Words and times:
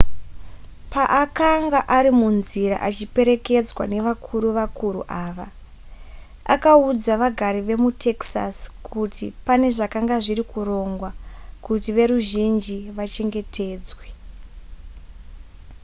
paakanga 0.91 1.79
ari 1.97 2.11
munzira 2.19 2.75
achiperekedzwa 2.87 3.83
nevakuru 3.93 4.47
vakuru 4.57 5.01
ava 5.25 5.47
akaudza 6.53 7.13
vagari 7.21 7.59
vemutexas 7.67 8.57
kuti 8.87 9.25
pane 9.45 9.67
zvakanga 9.75 10.15
zviri 10.25 10.43
kurongwa 10.51 11.09
kuti 11.65 11.89
veruzhinji 11.97 12.77
vachengetedzwe 12.97 14.05